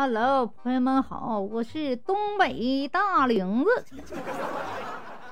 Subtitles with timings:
[0.00, 3.84] Hello，朋友们好，我是东北大玲子。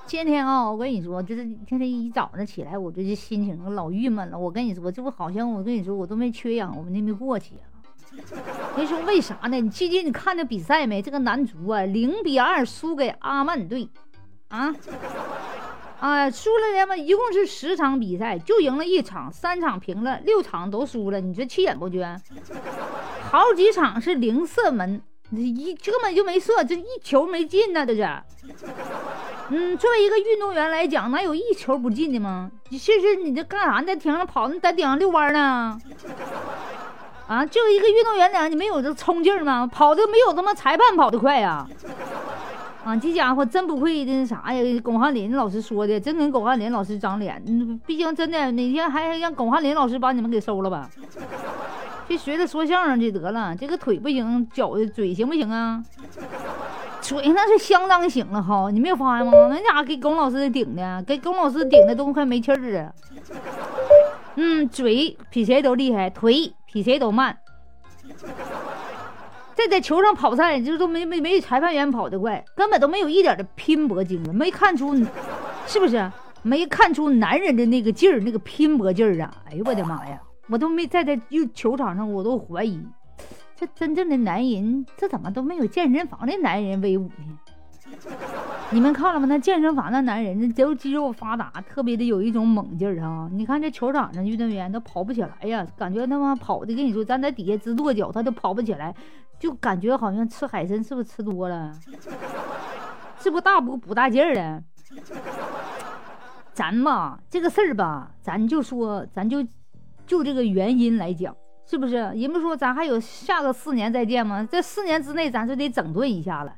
[0.06, 4.36] 今天啊，我跟你说，就是今天一早上起来，我这心情老郁闷了。
[4.36, 7.70] 我跟你说，这不好像我跟你说，我都没缺氧，我们那没过去啊。
[8.76, 9.60] 你说为啥呢？
[9.60, 11.00] 你最近你看那比赛没？
[11.00, 13.88] 这个男足啊，零比二输给阿曼队，
[14.48, 14.74] 啊，
[16.00, 21.20] 啊，输了的嘛，一共是十场比赛，就赢了一场，三场平了，六场都输了。
[21.20, 22.18] 你说气人不撅？
[23.36, 28.08] 好几场是零射门，一根本就没射，这一球没进呢，这是。
[29.50, 32.50] 嗯，作为一个运动员来讲，哪有一球不进的吗？
[32.70, 33.80] 你试试，你这干啥？
[33.80, 35.78] 你在顶上跑，你在顶上遛弯呢？
[37.28, 39.66] 啊，就一个运动员讲，你没有这冲劲吗？
[39.66, 41.68] 跑的没有他妈裁判跑的快呀！
[42.84, 44.80] 啊，这家伙真不会那啥呀！
[44.82, 47.42] 巩汉林老师说的，真跟巩汉林老师长脸。
[47.46, 50.88] 嗯，毕竟真的，哪天还让巩汉林老师把你们给收了吧？
[52.08, 55.82] 就学着说相声就得了，这个腿不行，脚嘴行不行啊？
[57.00, 59.32] 嘴那是相当行了哈，你没有发现吗？
[59.50, 62.92] 那家伙给龚老师顶的，给龚老师顶的都快没气儿了。
[64.36, 67.36] 嗯，嘴比谁都厉害，腿比谁都慢。
[69.54, 74.94] 这在球上跑赛，就都没没没裁判员跑得快，根本都没有一点的拼搏精神，没看出，
[75.66, 76.10] 是不是？
[76.42, 79.34] 没看出男人的那个劲儿，那个拼搏劲儿啊！
[79.50, 80.20] 哎呦我的妈呀！
[80.48, 81.18] 我都没在这
[81.54, 82.80] 球场上，我都怀疑，
[83.56, 87.38] 这真正的男人，这怎么都没有健身房的男人威武呢？
[88.70, 89.26] 你们看了吗？
[89.26, 93.28] 那健身房的男人，那都肌肉发达，特别的有一种猛劲儿啊！
[93.32, 98.94] 你看这球场上运动员都跑不起来呀，感觉他妈跑的，跟你说，咱在底下直跺脚，他都跑不起来，
[99.38, 101.72] 就感觉好像吃海参是不是吃多了？
[103.18, 104.62] 是不大补补大劲儿了？
[106.52, 109.44] 咱吧，这个事儿吧，咱就说，咱就。
[110.06, 111.34] 就这个原因来讲，
[111.66, 111.94] 是不是？
[111.94, 114.46] 人们说咱还有下个四年再见吗？
[114.50, 116.54] 这四年之内，咱就得整顿一下了。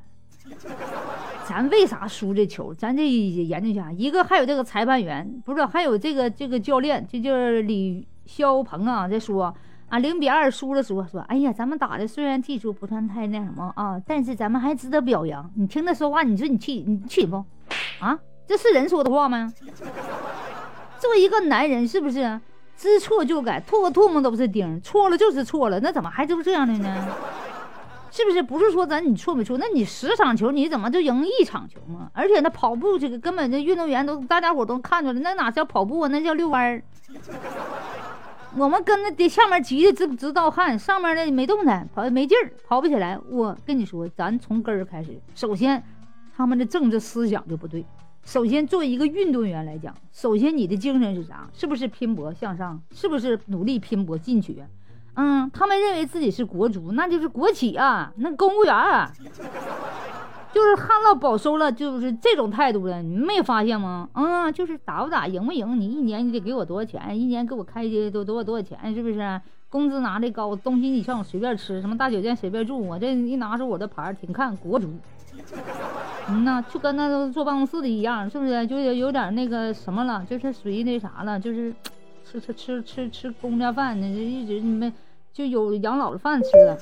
[1.45, 2.73] 咱为啥输这球？
[2.73, 3.91] 咱得研究一下。
[3.91, 9.53] 一个还有这个裁判员，不是还有这个这个教练，这就是李霄鹏啊，在说
[9.89, 15.51] 啊，零比二输了，说说，哎呀，咱们打的虽然技术不算太那什么啊，但是咱们还值得表扬。
[15.55, 17.43] 你听他说话，你说你气你气不？
[17.99, 19.51] 啊，这是人说的话吗？
[20.99, 22.39] 作为一个男人，是不是？
[22.79, 27.07] 知错就改，吐个唾沫都不是钉，错了就是错了，那怎么还都这样的呢？
[28.09, 28.41] 是不是？
[28.41, 29.57] 不是说咱你错没错？
[29.57, 32.09] 那你十场球你怎么就赢一场球吗？
[32.13, 36.07] 而且那跑步这个根本这运动员都大家伙都看出来，那哪叫跑步啊？
[36.07, 36.81] 那叫遛弯儿。
[38.55, 43.19] 我们跟那得下面急的直直盗汗，上面的没动弹，跑没劲儿，跑不起来。
[43.29, 45.83] 我跟你说，咱从根儿开始，首先
[46.33, 47.85] 他们的政治思想就不对。
[48.23, 51.49] 首先，作为一个运动员来讲，首先你的精神是啥？
[51.53, 52.79] 是不是拼搏向上？
[52.91, 54.63] 是不是努力拼搏进取？
[55.15, 58.73] 嗯，他们认为自己是国足，那就是国企啊，那公务员，
[60.53, 63.01] 就是旱涝保收了，就是这种态度了。
[63.01, 64.07] 你没发现吗？
[64.13, 67.19] 嗯，就是打不打，赢不赢，你一年你得给我多少钱？
[67.19, 68.93] 一年给我开的多多少多少钱？
[68.93, 69.41] 是不是？
[69.69, 74.87] 工资拿的高，东西你像我随便吃，什么大酒店随便住，我这一拿出我的牌，挺看国足。
[76.31, 78.67] 嗯呐，就跟那坐办公室的一样，是不是？
[78.67, 81.73] 就有有点那个什么了，就是属于那啥了，就是
[82.23, 84.93] 吃吃吃吃吃公家饭呢，就一直你们
[85.33, 86.77] 就有养老的饭吃了。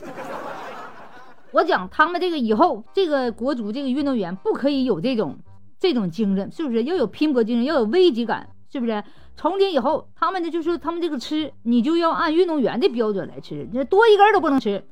[1.52, 5.38] 我讲他们这个以后，这个国足这个运动员不可以有这种
[5.80, 6.84] 这种精神，是不是？
[6.84, 9.02] 要有拼搏精神，要有危机感，是不是？
[9.38, 14.84] 从今以后，他们的就是他们这个吃，你就要按运动员的标准来吃，你多一根都不能吃。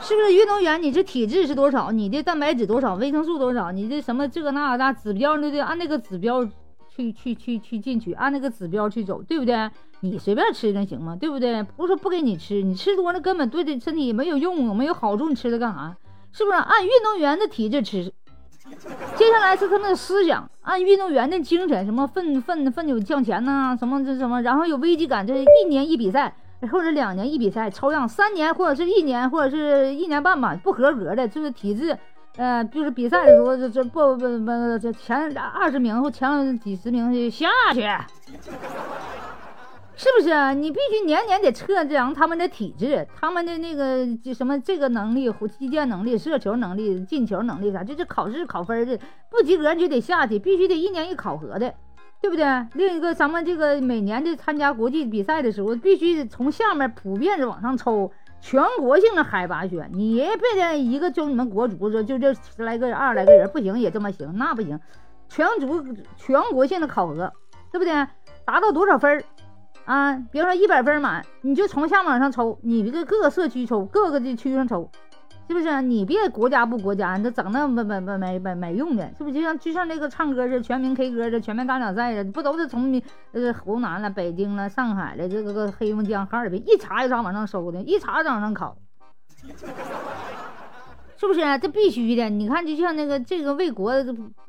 [0.00, 0.82] 是不是运动员？
[0.82, 1.90] 你这体质是多少？
[1.90, 2.94] 你的蛋白质多少？
[2.94, 3.70] 维生素多少？
[3.72, 6.44] 你这什么这个那那指标都得按那个指标
[6.88, 9.70] 去去去去进去，按那个指标去走，对不对？
[10.00, 11.16] 你随便吃能行吗？
[11.20, 11.62] 对不对？
[11.62, 15.96] 不是说不给你吃，你吃多了根本对这身体没有用，没有好处，你吃它干啥？
[16.32, 18.12] 是不是按运动员的体质吃？
[19.16, 26.34] 接下来是他们的思想，按运动员的精神，什么奋奋奋勇向前呐，什么这什么，然后有危机感，这一年一比赛。
[26.70, 31.96] 或者两年一比赛抽样，三年或者是一年或者是一年半吧，不合格的，就是体质，
[32.36, 37.80] 呃，就是比赛的时候这这不不不这前二十名或前几十名就下去，
[39.96, 40.54] 是不是？
[40.54, 48.98] 你必须年年得测量他们的体质，他们的那个就什么这个能力、击剑能力、射球能力、进球能力啥，就是考试考分的，
[49.28, 51.74] 不及格就得下去，必须得一年一考核的。
[52.20, 52.44] 对不对？
[52.74, 59.90] 另一个，咱们这个每年的参加国际比赛的时候，必须从下面普遍的往上抽，全国性的海拔选。
[59.94, 64.78] 你别的一个就你们国足说就这十来个人、二十来个人不行也这么行，那不行，
[65.28, 65.82] 全足
[66.16, 67.32] 全国性的考核，
[67.72, 68.06] 对不对？
[68.44, 69.22] 达到多少分儿
[69.86, 70.14] 啊？
[70.30, 74.90] 比如说一百分满，你就从下面往上抽，你这个各个社区抽，各个的区上抽，
[75.50, 75.82] 是不是？
[75.82, 79.34] 你别国家不国家，你都整那没没没没没没用的，是不是？
[79.34, 83.02] 就像就像那个唱歌似的，全民 K 歌的，全民大奖赛的，不都是从
[83.32, 88.76] 呃湖南了、北京了、上海了，这个个黑龙江、哈尔滨一茬一茬往上收的，一茬一茬往上考，
[91.16, 91.40] 是不是？
[91.58, 92.30] 这必须的。
[92.30, 93.92] 你看，就像那个这个为国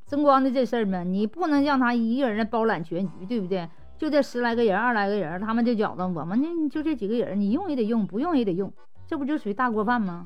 [0.06, 3.68] 争光的这事儿嘛，你不能让他一个人包揽全局，对不对？
[3.98, 8.72] 就这十来个人、二来个人，他们就觉得我们呢就这几个人，你用也得用，不用也得用。
[9.12, 10.24] 这不就属于大锅饭吗？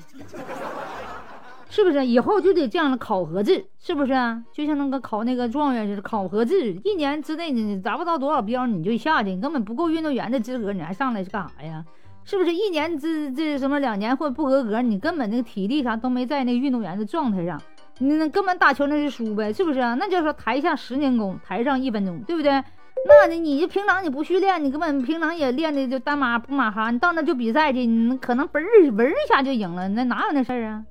[1.68, 2.06] 是不是？
[2.06, 4.40] 以后就得这样的考核制，是不是啊？
[4.52, 11.84] 就像那个考那个状元似的，考核制，一年之内你达不到多少标你就下去，你根本不够运动员的资格，你还上来是干啥呀？
[12.22, 12.54] 是不是？
[12.54, 17.60] 一年之这什么两年或不合格，你根本那个体力啥都没在那运动员的状态上，
[17.98, 19.94] 你那根本打球那是输呗，是不是啊？
[19.94, 22.62] 那叫说台下十年功，台上一分钟，对不对？
[23.04, 30.84] 那你你就平常你不训练，你根本平常也练的就单马不马哈，你到那就比赛去，你可能嘣儿嘣儿一下就赢了，那哪有那事儿啊？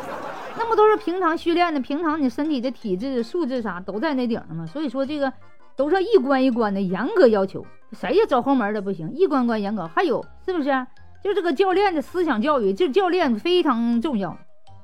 [0.58, 4.66] 那不都是平常训练的，平常你身体的体质素质啥都在那顶上嘛。
[4.66, 5.32] 所以说这个
[5.76, 9.86] 都是一关一关的严格要求，谁也走后门的不行，一关关严格。
[9.94, 10.86] 还有是不是？
[11.22, 14.36] 就这个教练的思想教育，这教练非常重要，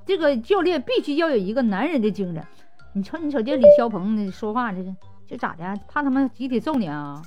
[0.06, 2.44] 这个教练必须要有一个男人的精神。
[2.92, 4.94] 你瞅你瞅这李霄鹏说话这是。
[5.28, 5.78] 就咋的？
[5.86, 7.22] 怕他们集体揍你啊？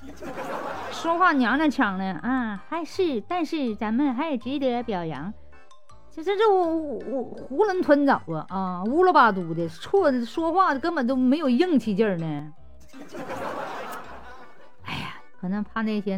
[0.92, 2.62] 说话娘娘腔的啊？
[2.68, 5.32] 还是，但是咱们还值得表扬。
[6.10, 8.84] 这这这我我囫囵吞枣啊啊！
[8.86, 12.54] 乌了巴嘟的，错的说话根本都没有硬气劲儿呢。
[14.84, 16.18] 哎呀，可能怕那些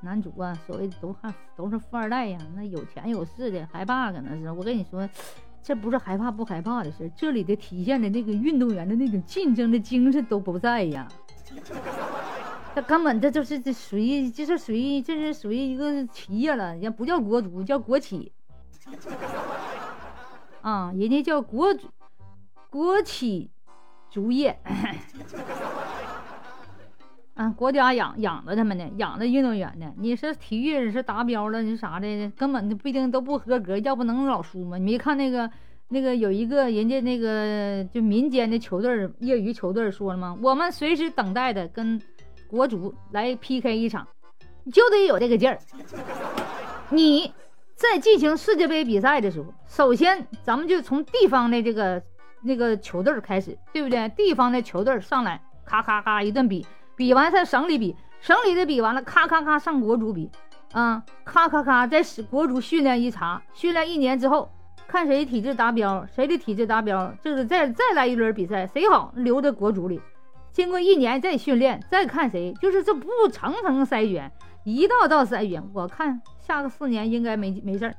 [0.00, 4.50] 男主啊，所谓都还都是富二代呀，那有钱有势的，害怕可能是。
[4.52, 5.06] 我跟你说。
[5.68, 11.06] 这不是害怕不害怕的事，这里的体现的那个运动员的那种竞争的精神都不在呀。
[12.74, 18.32] 他根本这就是这属于，这是属于，这是属于一个企业了，也不叫国足，叫国企。
[20.62, 21.76] 啊，人家叫国
[22.70, 23.50] 国企
[24.08, 24.58] 足业。
[27.38, 29.92] 啊，国家养养着他们呢，养着运动员呢。
[29.96, 34.76] 你是体育是达标了，你啥的，根本不一定都不合格，要不能老输吗？
[34.76, 35.48] 你没看那个
[35.86, 40.36] 那个有一个人家那个就民间的球队业余球队说了吗？
[40.42, 42.02] 我们随时等待的跟
[42.48, 44.04] 国足来 PK 一场，
[44.72, 45.60] 就得有这个劲儿。
[46.90, 47.32] 你
[47.76, 52.02] 在进行世界杯比赛的时候，首先咱们就从地方的这个
[52.42, 54.08] 那个球队开始，对不对？
[54.08, 56.66] 地方的球队上来，咔咔咔一顿比。
[56.98, 60.28] 比完在省里比，省里的比完了，咔咔咔上国足比，
[60.72, 64.50] 啊，咔咔咔在国足训练一茬，训练一年之后，
[64.88, 70.00] 看谁体质达标，谁的体质达标，就是再再来一轮比赛，谁好留在国足里，
[70.52, 74.32] 经过一年再训练，再看谁，就是这不层层筛选，
[74.64, 77.94] 一道道筛选，我看下个四年应该没没事儿，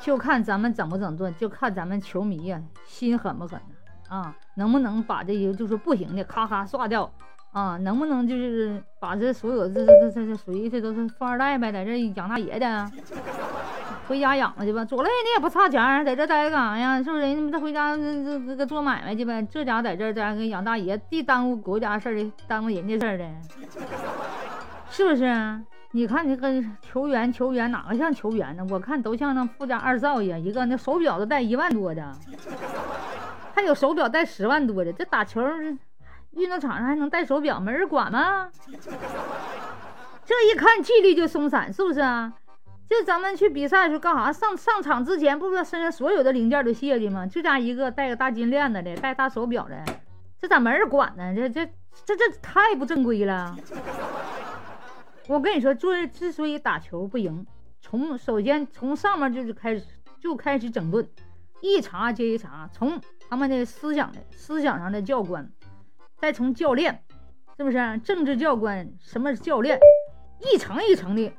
[0.00, 3.74] 就看咱们整不整顿，就看咱们球迷呀心狠不狠呢。
[4.08, 7.10] 啊，能不能把这些就是不行的咔咔刷掉
[7.52, 7.76] 啊？
[7.78, 12.90] 能不能就是把这所有这这这这这属于这都是富二代呗，在这养大爷的，
[14.06, 14.84] 回家养了去吧。
[14.84, 17.02] 左累你也不差钱，在这待着干啥呀？
[17.02, 17.22] 是不是？
[17.22, 19.42] 人家回家这这这个做买卖去呗。
[19.50, 23.24] 这家在这在跟养大爷，既耽误国家事儿的，耽误人家事儿的，
[24.90, 25.60] 是不是？
[25.92, 28.66] 你看你跟球员，球员哪个像球员呢？
[28.70, 32.14] 我看都像那富家二少爷，一个那手表都带一万多的。
[33.58, 35.42] 还有手表带十万多的，这打球
[36.30, 38.48] 运动场上还能戴手表，没人管吗？
[40.24, 42.32] 这一看纪律就松散，是不是啊？
[42.88, 44.32] 就咱们去比赛的时候干啥？
[44.32, 47.26] 上上场之前不知道身上所有的零件都卸的吗？
[47.26, 49.84] 就家一个戴个大金链子的，戴大手表的，
[50.40, 51.34] 这咋没人管呢？
[51.34, 51.66] 这这
[52.04, 53.56] 这这太不正规了！
[55.26, 57.44] 我跟你说，做之所以打球不赢，
[57.80, 59.82] 从首先从上面就是开始
[60.20, 61.04] 就开始整顿。
[61.60, 65.50] 一茬接一茬，从他们的思想的思想上的教官，
[66.16, 67.02] 再从教练，
[67.56, 68.88] 是不是政治教官？
[69.00, 69.78] 什么教练？
[70.40, 71.32] 一层一层的，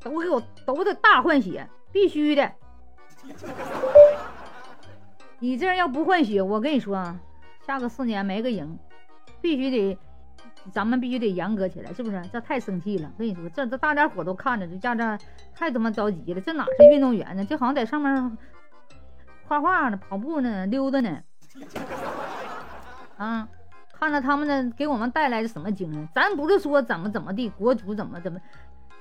[0.00, 2.50] 都给我都得大换血，必须的。
[5.38, 7.20] 你这样要不换血，我跟你说啊，
[7.66, 8.78] 下个四年没个赢，
[9.42, 9.98] 必须得，
[10.72, 12.22] 咱们必须得严格起来，是不是？
[12.32, 15.18] 这太生气了，跟你说，这这大家伙都看着，这家这
[15.54, 17.44] 太他妈着急了，这哪是运动员呢？
[17.44, 18.38] 这好像在上面。
[19.48, 21.18] 画画呢，跑步呢，溜达呢，
[23.16, 23.48] 啊，
[23.98, 26.06] 看着他们呢，给我们带来的什么精神？
[26.14, 28.38] 咱不是说怎么怎么地，国足怎么怎么，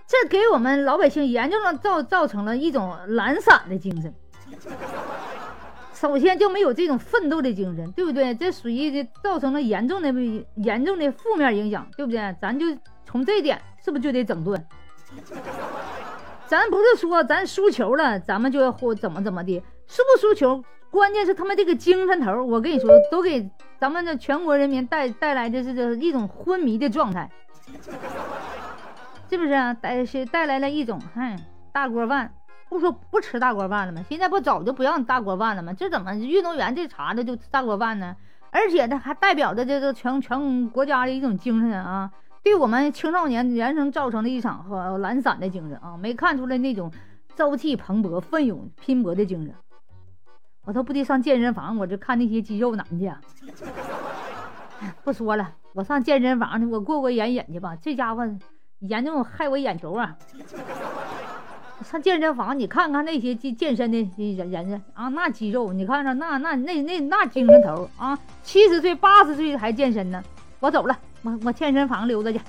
[0.07, 4.13] 这给我们老百姓严重的造造成了一种懒散的精神。
[5.93, 8.33] 首先就没有这种奋斗的精神，对不对？
[8.33, 10.13] 这属于这造成了严重的
[10.55, 12.33] 严重的负面影响，对不对？
[12.39, 12.65] 咱就
[13.03, 14.65] 从这点是不是就得整顿？
[16.45, 27.29] 咱不是说咱输球了，咱们就要或怎么怎么的，输不输球，关键是他们这个精神头，我跟你说，都给咱们的全国人民带带来的是一种昏迷的状态，
[29.29, 29.73] 是不是啊？
[29.73, 31.37] 带是带来了一种，嗨，
[31.71, 32.33] 大锅饭，
[32.69, 34.03] 不说不吃大锅饭了吗？
[34.09, 35.73] 现在不早就不让大锅饭了吗？
[35.73, 38.15] 这怎么运动员这茬子就大锅饭呢？
[38.51, 42.11] 而且呢，还代表着这个全全国家的一种精神啊！
[42.43, 46.91] 对我们青少年人生造成的一场和懒散的精神啊，没看出来那种
[47.35, 49.53] 朝气蓬勃、奋勇拼搏的精神。
[50.67, 53.09] 我都不得上健身房，我就看那些肌肉男去。
[55.01, 57.73] 不说了，我上健身房去，我过过眼瘾去吧。
[57.81, 58.27] 这家伙
[58.79, 60.13] 严重害我眼球啊！
[61.81, 63.97] 上健身房，你看看那些健健身的
[64.35, 70.21] 人人啊，那肌肉，你看看那那那那那精神头啊，七十岁八十岁还健身呢。
[70.59, 70.99] 我走了。
[71.21, 72.41] 我我健身房溜达去，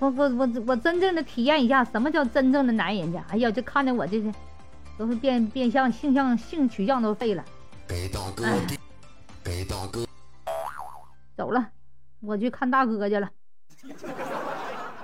[0.00, 3.18] 我我我我真正的体验一下什么叫真正的男人去。
[3.30, 4.32] 哎呀，这看着我这是
[4.96, 7.44] 都是变变相性向性取向都废了。
[7.88, 8.44] 给大哥，
[9.42, 10.06] 给大哥，
[11.36, 11.68] 走了，
[12.20, 13.30] 我去看大哥去了。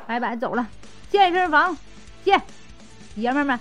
[0.07, 0.67] 拜拜，走了，
[1.11, 1.77] 健身房
[2.25, 2.41] 见，
[3.17, 3.59] 爷们们。